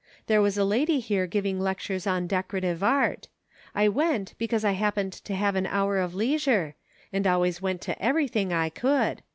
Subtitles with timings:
[0.25, 3.27] There was a lady here giving lectures on decorative art.
[3.75, 6.73] I went because I happened to have an hour of leisure,
[7.13, 9.21] and always went to everything I could.